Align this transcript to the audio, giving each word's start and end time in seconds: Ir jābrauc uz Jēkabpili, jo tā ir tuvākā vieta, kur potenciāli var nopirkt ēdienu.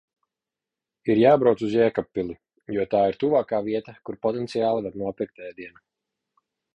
Ir 1.13 1.19
jābrauc 1.23 1.59
uz 1.67 1.75
Jēkabpili, 1.79 2.37
jo 2.77 2.87
tā 2.93 3.03
ir 3.11 3.19
tuvākā 3.25 3.59
vieta, 3.69 3.95
kur 4.09 4.19
potenciāli 4.27 4.87
var 4.89 5.01
nopirkt 5.03 5.45
ēdienu. 5.51 5.85